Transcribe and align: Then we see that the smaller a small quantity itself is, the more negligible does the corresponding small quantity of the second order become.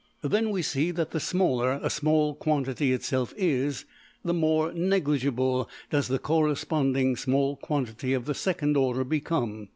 Then 0.23 0.49
we 0.49 0.63
see 0.63 0.89
that 0.89 1.11
the 1.11 1.19
smaller 1.19 1.73
a 1.83 1.91
small 1.91 2.33
quantity 2.33 2.91
itself 2.91 3.35
is, 3.37 3.85
the 4.25 4.33
more 4.33 4.71
negligible 4.73 5.69
does 5.91 6.07
the 6.07 6.17
corresponding 6.17 7.15
small 7.15 7.55
quantity 7.55 8.13
of 8.15 8.25
the 8.25 8.33
second 8.33 8.75
order 8.75 9.03
become. 9.03 9.69